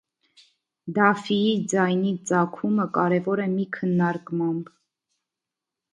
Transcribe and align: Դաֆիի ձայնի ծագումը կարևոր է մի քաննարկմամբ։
Դաֆիի 0.97 1.51
ձայնի 1.73 2.13
ծագումը 2.31 2.89
կարևոր 2.97 3.45
է 3.47 3.49
մի 3.55 3.69
քաննարկմամբ։ 3.77 4.77